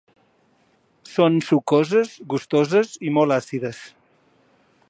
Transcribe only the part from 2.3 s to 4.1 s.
gustoses i molt àcides.